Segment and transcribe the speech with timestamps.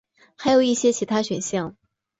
[0.35, 1.75] 还有一些其他选项。